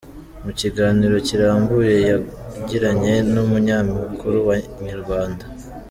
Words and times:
Mu 0.43 0.51
kiganiro 0.59 1.15
kirambuye 1.27 1.93
yagiranye 2.07 3.13
n’umunyamakuru 3.33 4.37
wa 4.47 4.55
Inyarwanda. 4.79 5.43